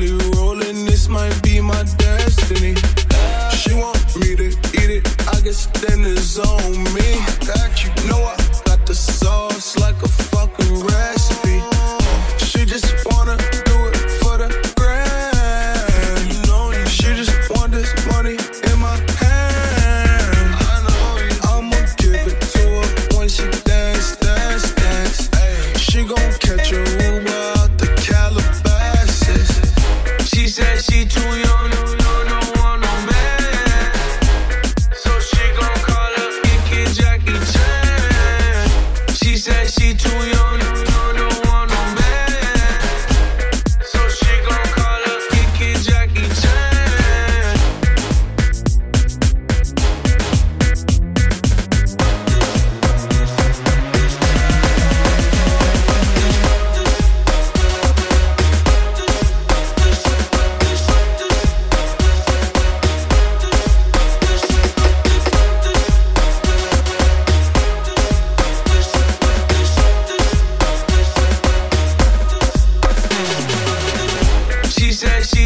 girl 0.00 0.30
rolling, 0.36 0.84
this 0.84 1.08
might 1.08 1.42
be 1.42 1.60
my 1.60 1.82
destiny. 1.96 2.74
She 3.56 3.74
want 3.74 4.16
me 4.16 4.36
to 4.36 4.48
eat 4.74 4.90
it, 4.98 5.28
I 5.28 5.40
guess 5.40 5.66
then 5.80 6.04
it's 6.04 6.38
on 6.38 6.72
me. 6.94 7.08
That 7.46 7.72
You 7.82 8.08
know 8.08 8.22
I 8.24 8.36
got 8.64 8.84
the 8.86 8.94
sauce 8.94 9.76
like 9.78 10.00
a 10.02 10.08
fucking 10.08 10.80
recipe. 10.80 11.62
She 12.44 12.64
just 12.64 12.92
wanna 13.06 13.36
do 13.36 13.76
it 13.88 13.96
for 14.20 14.36
the 14.38 14.48
grand. 14.76 16.32
You 16.32 16.40
know, 16.48 16.72
she 16.86 17.14
just 17.14 17.50
want 17.50 17.72
this 17.72 17.92
money 18.12 18.36
in 18.70 18.78
my 18.78 18.96
hand. 19.22 20.54
I 20.70 20.76
know 20.86 21.50
I'ma 21.50 21.80
give 21.96 22.26
it 22.32 22.40
to 22.54 22.62
her 22.80 23.16
when 23.16 23.28
she 23.28 23.44
dance, 23.64 24.16
dance, 24.16 24.72
dance. 24.74 25.30
She 25.78 26.04
gon' 26.04 26.32
catch 26.40 26.72
a 26.72 27.05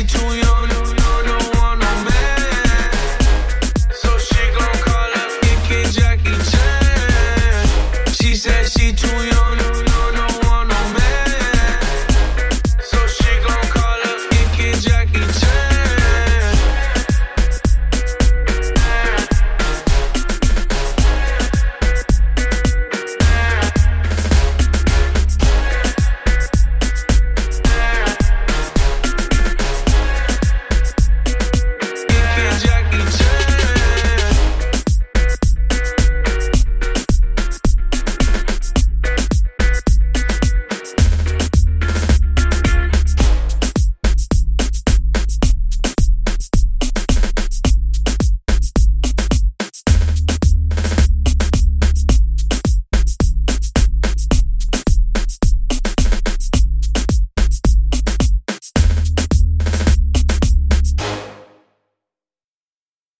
too 0.04 0.36
young. 0.36 0.99